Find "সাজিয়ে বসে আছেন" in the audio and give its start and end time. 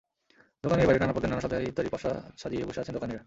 2.37-2.93